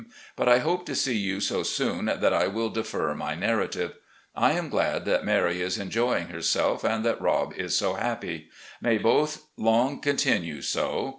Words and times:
But 0.35 0.49
I 0.49 0.57
hope 0.57 0.87
to 0.87 0.95
see 0.95 1.15
you 1.15 1.39
so 1.39 1.61
soon 1.61 2.05
that 2.05 2.33
I 2.33 2.47
■will 2.47 2.73
defer 2.73 3.13
my 3.13 3.35
narrative. 3.35 3.93
I 4.35 4.53
am 4.53 4.67
glad 4.67 5.05
that 5.05 5.23
Mary 5.25 5.61
is 5.61 5.77
enjoying 5.77 6.29
her 6.29 6.41
self 6.41 6.83
and 6.83 7.05
that 7.05 7.21
Rob 7.21 7.53
is 7.53 7.75
so 7.77 7.93
happy. 7.93 8.49
May 8.81 8.97
both 8.97 9.43
long 9.57 9.99
continue 10.01 10.63
so. 10.63 11.09